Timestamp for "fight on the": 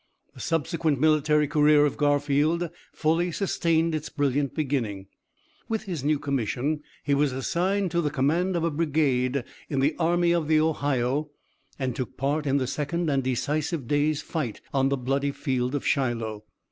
14.23-14.97